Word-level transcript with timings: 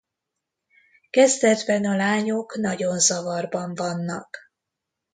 Kezdetben 1.09 1.85
a 1.85 1.95
lányok 1.95 2.57
nagyon 2.57 2.99
zavarban 2.99 3.75
vannak. 3.75 4.37